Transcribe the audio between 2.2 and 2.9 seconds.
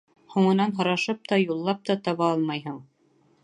алмайһың.